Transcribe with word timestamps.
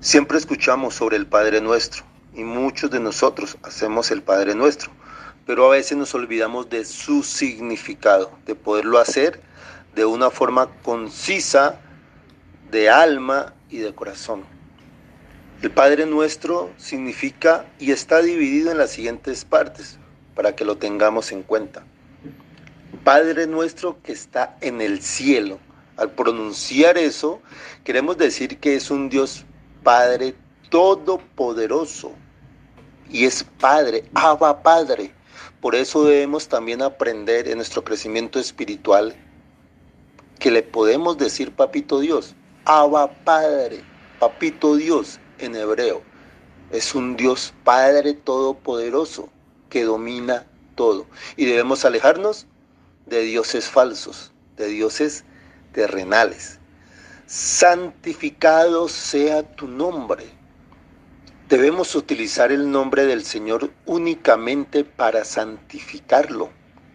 Siempre 0.00 0.36
escuchamos 0.36 0.94
sobre 0.94 1.16
el 1.16 1.26
Padre 1.26 1.60
Nuestro 1.62 2.04
y 2.34 2.44
muchos 2.44 2.90
de 2.90 3.00
nosotros 3.00 3.56
hacemos 3.62 4.10
el 4.10 4.22
Padre 4.22 4.54
Nuestro, 4.54 4.90
pero 5.46 5.66
a 5.66 5.70
veces 5.70 5.96
nos 5.96 6.14
olvidamos 6.14 6.68
de 6.68 6.84
su 6.84 7.22
significado, 7.22 8.30
de 8.44 8.54
poderlo 8.54 8.98
hacer 8.98 9.40
de 9.94 10.04
una 10.04 10.30
forma 10.30 10.68
concisa, 10.82 11.80
de 12.70 12.90
alma 12.90 13.54
y 13.70 13.78
de 13.78 13.94
corazón. 13.94 14.44
El 15.62 15.70
Padre 15.70 16.04
Nuestro 16.04 16.70
significa 16.76 17.64
y 17.78 17.90
está 17.90 18.20
dividido 18.20 18.70
en 18.70 18.78
las 18.78 18.90
siguientes 18.90 19.46
partes 19.46 19.98
para 20.34 20.54
que 20.54 20.66
lo 20.66 20.76
tengamos 20.76 21.32
en 21.32 21.42
cuenta. 21.42 21.84
Padre 23.02 23.46
Nuestro 23.46 24.02
que 24.02 24.12
está 24.12 24.58
en 24.60 24.82
el 24.82 25.00
cielo. 25.00 25.58
Al 25.96 26.10
pronunciar 26.10 26.98
eso, 26.98 27.40
queremos 27.82 28.18
decir 28.18 28.58
que 28.58 28.76
es 28.76 28.90
un 28.90 29.08
Dios 29.08 29.46
Padre 29.86 30.34
todopoderoso 30.68 32.10
y 33.08 33.24
es 33.24 33.44
Padre, 33.60 34.02
Abba 34.14 34.60
Padre. 34.60 35.14
Por 35.60 35.76
eso 35.76 36.02
debemos 36.02 36.48
también 36.48 36.82
aprender 36.82 37.46
en 37.46 37.58
nuestro 37.58 37.84
crecimiento 37.84 38.40
espiritual 38.40 39.14
que 40.40 40.50
le 40.50 40.64
podemos 40.64 41.18
decir 41.18 41.52
Papito 41.52 42.00
Dios, 42.00 42.34
Abba 42.64 43.12
Padre, 43.22 43.84
Papito 44.18 44.74
Dios 44.74 45.20
en 45.38 45.54
hebreo. 45.54 46.02
Es 46.72 46.96
un 46.96 47.16
Dios 47.16 47.54
Padre 47.62 48.14
todopoderoso 48.14 49.28
que 49.70 49.84
domina 49.84 50.48
todo. 50.74 51.06
Y 51.36 51.44
debemos 51.44 51.84
alejarnos 51.84 52.48
de 53.06 53.20
dioses 53.20 53.68
falsos, 53.68 54.32
de 54.56 54.66
dioses 54.66 55.24
terrenales. 55.70 56.58
Santificado 57.28 58.88
sea 58.88 59.42
tu 59.42 59.66
nombre. 59.66 60.26
Debemos 61.48 61.96
utilizar 61.96 62.52
el 62.52 62.70
nombre 62.70 63.04
del 63.04 63.24
Señor 63.24 63.72
únicamente 63.84 64.84
para 64.84 65.24
santificarlo. 65.24 66.50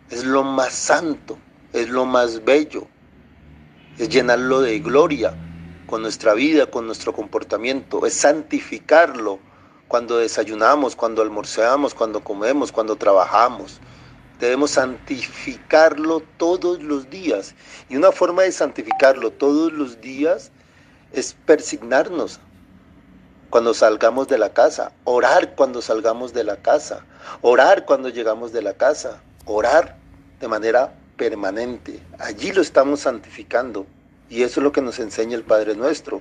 Es 0.10 0.24
lo 0.24 0.44
más 0.44 0.72
santo, 0.72 1.38
es 1.74 1.90
lo 1.90 2.06
más 2.06 2.46
bello, 2.46 2.88
es 3.98 4.08
llenarlo 4.08 4.62
de 4.62 4.80
gloria 4.80 5.36
con 5.86 6.02
nuestra 6.02 6.34
vida, 6.34 6.66
con 6.68 6.86
nuestro 6.86 7.12
comportamiento, 7.12 8.06
es 8.06 8.14
santificarlo 8.14 9.40
cuando 9.90 10.18
desayunamos, 10.18 10.96
cuando 10.96 11.22
almorzamos, 11.22 11.94
cuando 11.94 12.24
comemos, 12.24 12.72
cuando 12.72 12.96
trabajamos. 12.96 13.82
Debemos 14.42 14.72
santificarlo 14.72 16.24
todos 16.38 16.82
los 16.82 17.12
días. 17.12 17.54
Y 17.90 17.96
una 17.96 18.12
forma 18.12 18.42
de 18.42 18.52
santificarlo 18.52 19.30
todos 19.30 19.72
los 19.72 20.02
días 20.02 20.52
es 21.14 21.36
persignarnos 21.46 22.40
cuando 23.52 23.76
salgamos 23.76 24.28
de 24.28 24.40
la 24.40 24.52
casa, 24.52 24.94
orar 25.04 25.54
cuando 25.54 25.80
salgamos 25.80 26.34
de 26.34 26.44
la 26.44 26.58
casa, 26.58 27.06
orar 27.42 27.86
cuando 27.86 28.10
llegamos 28.10 28.52
de 28.52 28.64
la 28.64 28.74
casa, 28.74 29.22
orar 29.46 29.98
de 30.40 30.48
manera 30.48 30.92
permanente. 31.18 32.02
Allí 32.18 32.52
lo 32.52 32.64
estamos 32.64 33.02
santificando 33.02 33.86
y 34.28 34.42
eso 34.42 34.60
es 34.60 34.64
lo 34.64 34.72
que 34.72 34.82
nos 34.82 34.98
enseña 34.98 35.36
el 35.36 35.44
Padre 35.44 35.76
nuestro. 35.76 36.20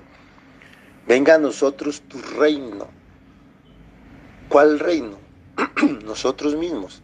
Venga 1.06 1.36
a 1.36 1.38
nosotros 1.38 2.02
tu 2.02 2.20
reino. 2.20 2.86
¿Cuál 4.50 4.78
reino? 4.78 5.16
nosotros 6.04 6.54
mismos. 6.54 7.02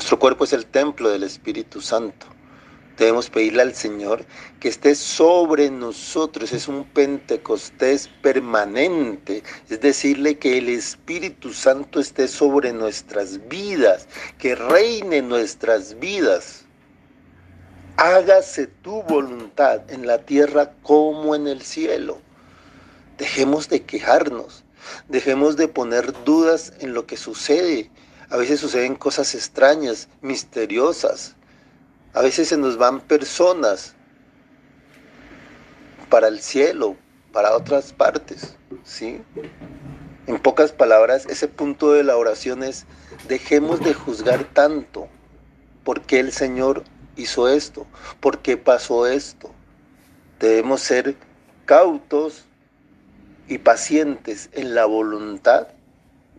Nuestro 0.00 0.18
cuerpo 0.18 0.44
es 0.44 0.54
el 0.54 0.64
templo 0.64 1.10
del 1.10 1.24
Espíritu 1.24 1.82
Santo. 1.82 2.26
Debemos 2.96 3.28
pedirle 3.28 3.60
al 3.60 3.74
Señor 3.74 4.24
que 4.58 4.70
esté 4.70 4.94
sobre 4.94 5.70
nosotros. 5.70 6.54
Es 6.54 6.68
un 6.68 6.84
Pentecostés 6.84 8.08
permanente. 8.22 9.42
Es 9.68 9.78
decirle 9.82 10.38
que 10.38 10.56
el 10.56 10.70
Espíritu 10.70 11.52
Santo 11.52 12.00
esté 12.00 12.28
sobre 12.28 12.72
nuestras 12.72 13.46
vidas, 13.50 14.08
que 14.38 14.54
reine 14.54 15.20
nuestras 15.20 16.00
vidas. 16.00 16.64
Hágase 17.98 18.68
tu 18.68 19.02
voluntad 19.02 19.82
en 19.90 20.06
la 20.06 20.24
tierra 20.24 20.72
como 20.82 21.34
en 21.34 21.46
el 21.46 21.60
cielo. 21.60 22.22
Dejemos 23.18 23.68
de 23.68 23.82
quejarnos. 23.82 24.64
Dejemos 25.08 25.58
de 25.58 25.68
poner 25.68 26.14
dudas 26.24 26.72
en 26.80 26.94
lo 26.94 27.04
que 27.04 27.18
sucede. 27.18 27.90
A 28.30 28.36
veces 28.36 28.60
suceden 28.60 28.94
cosas 28.94 29.34
extrañas, 29.34 30.08
misteriosas 30.22 31.36
a 32.12 32.22
veces 32.22 32.48
se 32.48 32.56
nos 32.56 32.76
van 32.76 33.00
personas 33.00 33.94
para 36.08 36.26
el 36.26 36.40
cielo, 36.40 36.96
para 37.32 37.54
otras 37.54 37.92
partes, 37.92 38.56
¿sí? 38.82 39.22
En 40.26 40.40
pocas 40.40 40.72
palabras, 40.72 41.26
ese 41.26 41.46
punto 41.46 41.92
de 41.92 42.02
la 42.02 42.16
oración 42.16 42.64
es, 42.64 42.84
dejemos 43.28 43.78
de 43.80 43.94
juzgar 43.94 44.42
tanto. 44.52 45.08
¿Por 45.84 46.02
qué 46.02 46.18
el 46.18 46.32
Señor 46.32 46.82
hizo 47.16 47.48
esto? 47.48 47.86
¿Por 48.18 48.38
qué 48.38 48.56
pasó 48.56 49.06
esto? 49.06 49.52
Debemos 50.40 50.80
ser 50.80 51.14
cautos 51.64 52.46
y 53.46 53.58
pacientes 53.58 54.50
en 54.52 54.74
la 54.74 54.84
voluntad 54.86 55.68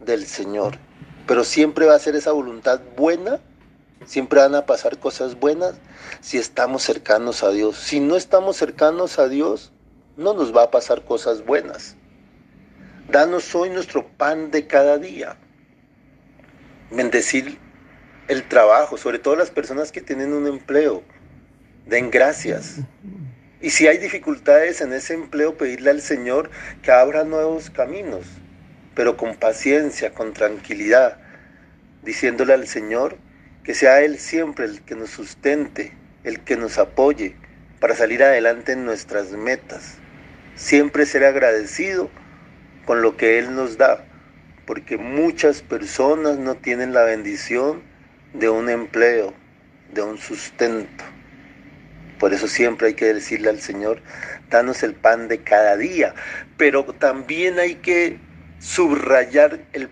del 0.03 0.25
Señor. 0.25 0.77
Pero 1.27 1.43
siempre 1.43 1.85
va 1.85 1.95
a 1.95 1.99
ser 1.99 2.15
esa 2.15 2.31
voluntad 2.31 2.81
buena 2.95 3.39
Siempre 4.05 4.39
van 4.39 4.55
a 4.55 4.65
pasar 4.65 4.97
cosas 4.97 5.39
buenas 5.39 5.75
si 6.21 6.37
estamos 6.37 6.83
cercanos 6.83 7.43
a 7.43 7.51
Dios. 7.51 7.77
Si 7.77 7.99
no 7.99 8.15
estamos 8.15 8.57
cercanos 8.57 9.19
a 9.19 9.27
Dios, 9.27 9.71
no 10.17 10.33
nos 10.33 10.55
va 10.55 10.63
a 10.63 10.71
pasar 10.71 11.05
cosas 11.05 11.45
buenas. 11.45 11.95
Danos 13.09 13.53
hoy 13.53 13.69
nuestro 13.69 14.07
pan 14.07 14.49
de 14.49 14.65
cada 14.65 14.97
día. 14.97 15.37
Bendecir 16.89 17.59
el 18.27 18.47
trabajo, 18.47 18.97
sobre 18.97 19.19
todo 19.19 19.35
las 19.35 19.51
personas 19.51 19.91
que 19.91 20.01
tienen 20.01 20.33
un 20.33 20.47
empleo. 20.47 21.03
Den 21.85 22.09
gracias. 22.09 22.77
Y 23.61 23.69
si 23.69 23.87
hay 23.87 23.99
dificultades 23.99 24.81
en 24.81 24.93
ese 24.93 25.13
empleo, 25.13 25.57
pedirle 25.57 25.91
al 25.91 26.01
Señor 26.01 26.49
que 26.81 26.91
abra 26.91 27.23
nuevos 27.23 27.69
caminos, 27.69 28.25
pero 28.95 29.17
con 29.17 29.35
paciencia, 29.35 30.13
con 30.13 30.33
tranquilidad, 30.33 31.17
diciéndole 32.03 32.53
al 32.53 32.67
Señor, 32.67 33.17
que 33.63 33.73
sea 33.73 34.01
Él 34.01 34.17
siempre 34.17 34.65
el 34.65 34.81
que 34.81 34.95
nos 34.95 35.11
sustente, 35.11 35.93
el 36.23 36.41
que 36.41 36.57
nos 36.57 36.77
apoye 36.77 37.35
para 37.79 37.95
salir 37.95 38.23
adelante 38.23 38.73
en 38.73 38.85
nuestras 38.85 39.31
metas. 39.31 39.97
Siempre 40.55 41.05
ser 41.05 41.25
agradecido 41.25 42.09
con 42.85 43.01
lo 43.01 43.17
que 43.17 43.39
Él 43.39 43.55
nos 43.55 43.77
da, 43.77 44.03
porque 44.65 44.97
muchas 44.97 45.61
personas 45.61 46.37
no 46.37 46.55
tienen 46.55 46.93
la 46.93 47.03
bendición 47.03 47.81
de 48.33 48.49
un 48.49 48.69
empleo, 48.69 49.33
de 49.93 50.01
un 50.01 50.17
sustento. 50.17 51.03
Por 52.19 52.33
eso 52.33 52.47
siempre 52.47 52.89
hay 52.89 52.93
que 52.93 53.13
decirle 53.13 53.49
al 53.49 53.59
Señor, 53.59 54.01
danos 54.49 54.83
el 54.83 54.93
pan 54.93 55.27
de 55.27 55.39
cada 55.39 55.75
día, 55.77 56.13
pero 56.57 56.83
también 56.85 57.57
hay 57.57 57.75
que 57.75 58.19
subrayar 58.61 59.59
el 59.73 59.89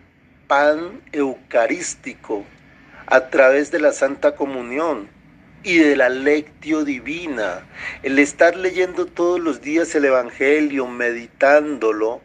pan 0.48 1.02
eucarístico 1.12 2.46
a 3.08 3.30
través 3.30 3.72
de 3.72 3.80
la 3.80 3.92
Santa 3.92 4.36
Comunión 4.36 5.10
y 5.64 5.80
de 5.80 5.96
la 5.96 6.10
lectio 6.10 6.86
divina. 6.86 7.66
El 8.04 8.20
estar 8.20 8.56
leyendo 8.56 9.08
todos 9.08 9.40
los 9.40 9.62
días 9.62 9.94
el 9.96 10.06
Evangelio, 10.06 10.88
meditándolo, 10.88 12.22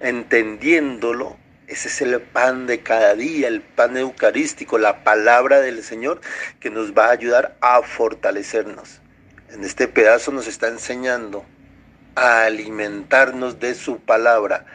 entendiéndolo, 0.00 1.38
ese 1.66 1.88
es 1.88 2.02
el 2.02 2.20
pan 2.20 2.66
de 2.66 2.80
cada 2.80 3.14
día, 3.14 3.48
el 3.48 3.62
pan 3.62 3.96
eucarístico, 3.96 4.78
la 4.78 5.02
palabra 5.02 5.60
del 5.60 5.82
Señor 5.82 6.20
que 6.60 6.70
nos 6.70 6.92
va 6.92 7.06
a 7.06 7.12
ayudar 7.12 7.56
a 7.62 7.82
fortalecernos. 7.82 9.00
En 9.50 9.64
este 9.64 9.88
pedazo 9.88 10.30
nos 10.32 10.46
está 10.46 10.68
enseñando 10.68 11.44
a 12.14 12.44
alimentarnos 12.44 13.58
de 13.58 13.74
su 13.74 13.98
palabra, 13.98 14.66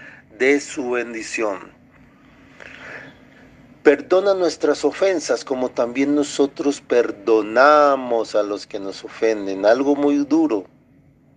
de 0.42 0.60
su 0.60 0.90
bendición. 0.90 1.72
Perdona 3.84 4.34
nuestras 4.34 4.84
ofensas 4.84 5.46
como 5.46 5.70
también 5.70 6.16
nosotros 6.16 6.82
perdonamos 6.82 8.34
a 8.34 8.42
los 8.42 8.66
que 8.66 8.80
nos 8.80 9.04
ofenden. 9.04 9.68
Algo 9.68 9.96
muy 9.96 10.16
duro, 10.26 10.66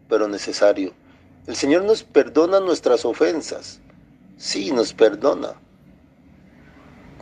pero 0.08 0.26
necesario. 0.26 0.94
El 1.46 1.54
Señor 1.54 1.84
nos 1.84 2.02
perdona 2.02 2.60
nuestras 2.60 3.04
ofensas. 3.04 3.78
Sí, 4.38 4.72
nos 4.72 4.94
perdona. 4.94 5.52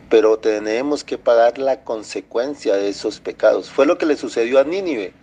Pero 0.09 0.39
tenemos 0.39 1.03
que 1.03 1.17
pagar 1.17 1.57
la 1.57 1.83
consecuencia 1.83 2.77
de 2.77 2.87
esos 2.87 3.19
pecados. 3.19 3.69
Fue 3.69 3.85
lo 3.85 3.97
que 3.97 4.05
le 4.05 4.15
sucedió 4.15 4.57
a 4.57 4.63
Nínive. 4.63 5.13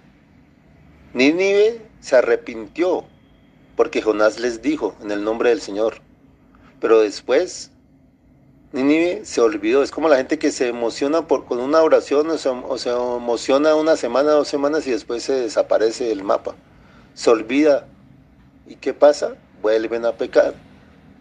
Nínive 1.14 1.86
se 2.00 2.16
arrepintió 2.16 3.06
porque 3.76 4.02
Jonás 4.02 4.38
les 4.38 4.60
dijo 4.60 4.94
en 5.00 5.10
el 5.10 5.24
nombre 5.24 5.48
del 5.48 5.62
Señor. 5.62 6.02
Pero 6.80 7.00
después 7.00 7.70
Nínive 8.72 9.24
se 9.24 9.40
olvidó. 9.40 9.82
Es 9.82 9.90
como 9.90 10.08
la 10.08 10.16
gente 10.16 10.38
que 10.38 10.52
se 10.52 10.68
emociona 10.68 11.26
por, 11.26 11.44
con 11.44 11.58
una 11.58 11.82
oración 11.82 12.30
o 12.30 12.38
se, 12.78 12.90
emociona 12.90 13.74
una 13.74 13.96
semana, 13.96 14.30
dos 14.30 14.48
semanas 14.48 14.86
y 14.86 14.92
después 14.92 15.24
se 15.24 15.34
desaparece 15.34 16.12
el 16.12 16.22
mapa. 16.22 16.54
Se 17.14 17.30
olvida. 17.30 17.86
¿Y 18.66 18.76
qué 18.76 18.94
pasa? 18.94 19.34
Vuelven 19.60 20.04
a 20.06 20.12
pecar. 20.12 20.54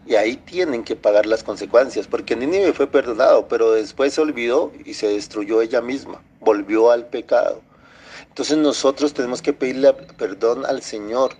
y 0.06 0.16
ahí 0.16 0.38
tienen 0.38 0.84
que 0.84 0.96
pagar 0.96 1.26
las 1.26 1.44
consecuencias, 1.44 2.08
porque 2.08 2.36
Nínive 2.36 2.74
fue 2.74 2.88
perdonado, 2.88 3.48
pero 3.48 3.74
después 3.74 4.14
se 4.14 4.22
olvidó 4.22 4.72
y 4.86 4.94
se 4.94 5.08
destruyó 5.08 5.62
ella 5.62 5.82
misma, 5.82 6.22
volvió 6.40 6.90
al 6.92 7.08
pecado. 7.08 7.62
Entonces 8.28 8.58
nosotros 8.58 9.14
tenemos 9.14 9.42
que 9.42 9.54
pedirle 9.54 9.94
perdón 10.18 10.66
al 10.66 10.82
Señor 10.82 11.32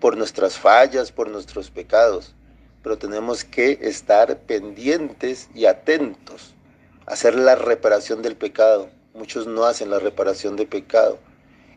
por 0.00 0.16
nuestras 0.16 0.58
fallas, 0.58 1.12
por 1.12 1.30
nuestros 1.30 1.70
pecados, 1.70 2.34
pero 2.82 2.98
tenemos 2.98 3.44
que 3.44 3.78
estar 3.82 4.38
pendientes 4.40 5.48
y 5.54 5.66
atentos, 5.66 6.54
hacer 7.06 7.34
la 7.34 7.54
reparación 7.54 8.22
del 8.22 8.36
pecado. 8.36 8.90
Muchos 9.14 9.46
no 9.46 9.64
hacen 9.64 9.90
la 9.90 9.98
reparación 9.98 10.56
de 10.56 10.66
pecado. 10.66 11.18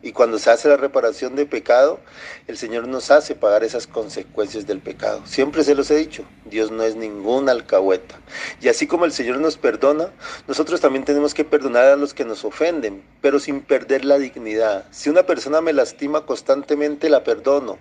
Y 0.04 0.10
cuando 0.10 0.38
se 0.40 0.50
hace 0.50 0.68
la 0.68 0.76
reparación 0.76 1.36
de 1.36 1.46
pecado, 1.46 2.00
el 2.48 2.58
Señor 2.58 2.88
nos 2.88 3.12
hace 3.12 3.36
pagar 3.36 3.62
esas 3.62 3.86
consecuencias 3.86 4.66
del 4.66 4.80
pecado. 4.80 5.22
Siempre 5.26 5.62
se 5.62 5.76
los 5.76 5.92
he 5.92 5.96
dicho, 5.96 6.24
Dios 6.44 6.72
no 6.72 6.82
es 6.82 6.96
ningún 6.96 7.48
alcahueta. 7.48 8.18
Y 8.60 8.68
así 8.68 8.88
como 8.88 9.04
el 9.04 9.12
Señor 9.12 9.38
nos 9.38 9.56
perdona, 9.56 10.12
nosotros 10.48 10.80
también 10.80 11.04
tenemos 11.04 11.34
que 11.34 11.44
perdonar 11.44 11.84
a 11.84 11.96
los 11.96 12.14
que 12.14 12.24
nos 12.24 12.44
ofenden, 12.44 13.04
pero 13.20 13.38
sin 13.38 13.60
perder 13.60 14.04
la 14.04 14.18
dignidad. 14.18 14.86
Si 14.90 15.08
una 15.08 15.22
persona 15.22 15.60
me 15.60 15.72
lastima 15.72 16.26
constantemente, 16.26 17.08
la 17.08 17.22
perdono, 17.22 17.78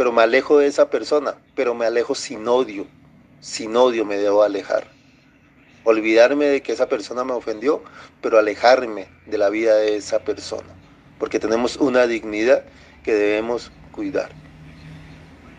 pero 0.00 0.12
me 0.12 0.22
alejo 0.22 0.56
de 0.56 0.66
esa 0.66 0.88
persona, 0.88 1.34
pero 1.54 1.74
me 1.74 1.84
alejo 1.84 2.14
sin 2.14 2.48
odio. 2.48 2.86
Sin 3.40 3.76
odio 3.76 4.06
me 4.06 4.16
debo 4.16 4.42
alejar. 4.42 4.86
Olvidarme 5.84 6.46
de 6.46 6.62
que 6.62 6.72
esa 6.72 6.88
persona 6.88 7.22
me 7.22 7.34
ofendió, 7.34 7.84
pero 8.22 8.38
alejarme 8.38 9.08
de 9.26 9.36
la 9.36 9.50
vida 9.50 9.76
de 9.76 9.96
esa 9.96 10.20
persona 10.20 10.80
porque 11.20 11.38
tenemos 11.38 11.76
una 11.76 12.06
dignidad 12.06 12.64
que 13.04 13.12
debemos 13.14 13.70
cuidar. 13.92 14.30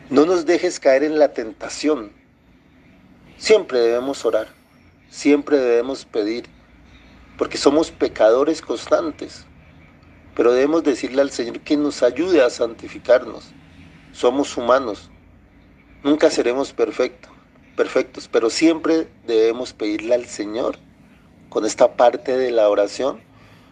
No 0.09 0.25
nos 0.25 0.47
dejes 0.47 0.79
caer 0.79 1.03
en 1.03 1.19
la 1.19 1.33
tentación. 1.33 2.11
Siempre 3.37 3.79
debemos 3.79 4.25
orar, 4.25 4.47
siempre 5.11 5.57
debemos 5.57 6.03
pedir, 6.03 6.45
porque 7.37 7.59
somos 7.59 7.91
pecadores 7.91 8.59
constantes. 8.61 9.45
Pero 10.35 10.51
debemos 10.51 10.83
decirle 10.83 11.21
al 11.21 11.29
Señor 11.29 11.59
que 11.59 11.77
nos 11.77 12.01
ayude 12.01 12.41
a 12.41 12.49
santificarnos. 12.49 13.51
Somos 14.21 14.56
humanos, 14.56 15.09
nunca 16.03 16.29
seremos 16.29 16.73
perfectos, 16.73 17.31
perfectos, 17.75 18.29
pero 18.31 18.51
siempre 18.51 19.12
debemos 19.25 19.73
pedirle 19.73 20.13
al 20.13 20.27
Señor 20.27 20.77
con 21.50 21.65
esta 21.65 21.95
parte 21.95 22.38
de 22.38 22.51
la 22.51 22.69
oración 22.69 23.19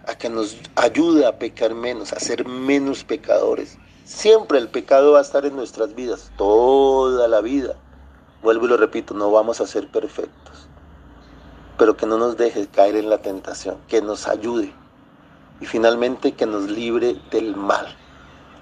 a 0.07 0.18
que 0.18 0.28
nos 0.28 0.57
ayude 0.75 1.28
a 1.28 1.38
pecar 1.38 1.75
menos, 1.75 2.13
a 2.13 2.19
ser 2.19 2.48
menos 2.48 3.04
pecadores. 3.04 3.78
Siempre 4.06 4.57
el 4.57 4.69
pecado 4.69 5.12
va 5.12 5.19
a 5.19 5.22
estar 5.22 5.46
en 5.46 5.56
nuestras 5.56 5.94
vidas, 5.94 6.31
toda 6.36 7.28
la 7.28 7.42
vida. 7.42 7.75
Vuelvo 8.42 8.66
y 8.66 8.69
lo 8.69 8.78
repito, 8.78 9.13
no 9.13 9.30
vamos 9.30 9.62
a 9.62 9.68
ser 9.68 9.88
perfectos, 9.92 10.68
pero 11.78 11.96
que 11.96 12.07
no 12.07 12.18
nos 12.18 12.38
deje 12.38 12.66
caer 12.66 12.96
en 12.96 13.12
la 13.12 13.19
tentación, 13.19 13.78
que 13.88 14.01
nos 14.01 14.28
ayude 14.28 14.74
y 15.62 15.68
finalmente 15.68 16.31
que 16.31 16.48
nos 16.48 16.72
libre 16.72 17.18
del 17.30 17.56
mal. 17.56 17.96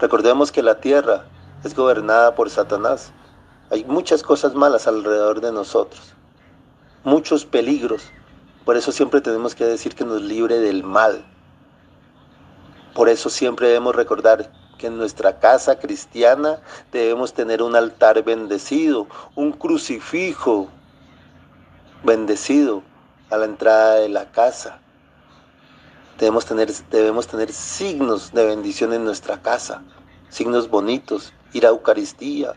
Recordemos 0.02 0.52
que 0.52 0.62
la 0.62 0.82
tierra 0.82 1.30
es 1.64 1.76
gobernada 1.76 2.36
por 2.36 2.50
Satanás. 2.50 3.12
Hay 3.70 3.84
muchas 3.86 4.24
cosas 4.24 4.54
malas 4.54 4.88
alrededor 4.88 5.42
de 5.42 5.52
nosotros, 5.52 6.14
muchos 7.04 7.46
peligros. 7.46 8.04
Por 8.66 8.78
eso 8.78 8.92
siempre 8.92 9.22
tenemos 9.22 9.56
que 9.56 9.66
decir 9.66 9.96
que 9.96 10.06
nos 10.06 10.22
libre 10.22 10.60
del 10.60 10.84
mal, 10.84 11.26
por 12.98 13.10
eso 13.10 13.30
siempre 13.30 13.68
debemos 13.68 13.96
recordar 13.96 14.52
que 14.80 14.88
en 14.88 14.98
nuestra 14.98 15.38
casa 15.38 15.78
cristiana 15.78 16.62
debemos 16.92 17.32
tener 17.32 17.62
un 17.62 17.76
altar 17.76 18.24
bendecido, 18.24 19.06
un 19.36 19.52
crucifijo 19.52 20.68
bendecido 22.04 22.82
a 23.30 23.38
la 23.38 23.46
entrada 23.46 23.98
de 23.98 24.10
la 24.10 24.32
casa. 24.32 24.80
Debemos 26.18 26.48
tener, 26.48 26.74
debemos 26.90 27.28
tener 27.28 27.54
signos 27.54 28.32
de 28.34 28.48
bendición 28.48 28.92
en 28.94 29.06
nuestra 29.06 29.44
casa, 29.44 29.84
signos 30.30 30.68
bonitos, 30.68 31.34
ir 31.54 31.66
a 31.66 31.70
Eucaristía, 31.70 32.54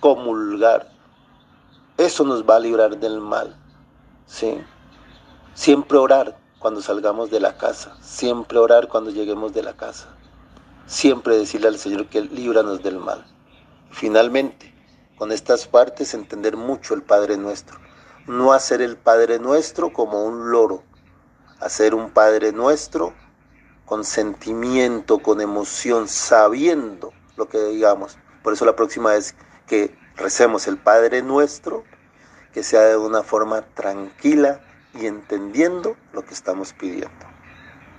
comulgar. 0.00 0.90
Eso 1.96 2.24
nos 2.24 2.44
va 2.44 2.56
a 2.56 2.60
librar 2.60 2.98
del 2.98 3.20
mal. 3.20 3.56
¿sí? 4.26 4.58
Siempre 5.54 5.98
orar, 5.98 6.38
cuando 6.58 6.82
salgamos 6.82 7.30
de 7.30 7.40
la 7.40 7.56
casa, 7.56 7.96
siempre 8.00 8.58
orar 8.58 8.88
cuando 8.88 9.10
lleguemos 9.10 9.52
de 9.52 9.62
la 9.62 9.74
casa, 9.74 10.08
siempre 10.86 11.38
decirle 11.38 11.68
al 11.68 11.78
Señor 11.78 12.06
que 12.06 12.20
líbranos 12.20 12.82
del 12.82 12.98
mal. 12.98 13.24
Finalmente, 13.90 14.72
con 15.16 15.32
estas 15.32 15.66
partes 15.66 16.14
entender 16.14 16.56
mucho 16.56 16.94
el 16.94 17.02
Padre 17.02 17.36
nuestro, 17.36 17.78
no 18.26 18.52
hacer 18.52 18.82
el 18.82 18.96
Padre 18.96 19.38
nuestro 19.38 19.92
como 19.92 20.24
un 20.24 20.50
loro, 20.50 20.84
hacer 21.60 21.94
un 21.94 22.10
Padre 22.10 22.52
nuestro 22.52 23.14
con 23.86 24.04
sentimiento, 24.04 25.18
con 25.18 25.40
emoción, 25.40 26.08
sabiendo 26.08 27.12
lo 27.36 27.48
que 27.48 27.58
digamos. 27.64 28.18
Por 28.42 28.52
eso 28.52 28.64
la 28.64 28.76
próxima 28.76 29.10
vez 29.10 29.34
que 29.66 29.94
recemos 30.16 30.66
el 30.66 30.76
Padre 30.78 31.22
nuestro, 31.22 31.84
que 32.52 32.62
sea 32.62 32.82
de 32.82 32.96
una 32.96 33.22
forma 33.22 33.62
tranquila, 33.62 34.60
y 34.94 35.06
entendiendo 35.06 35.96
lo 36.12 36.24
que 36.24 36.34
estamos 36.34 36.72
pidiendo. 36.72 37.29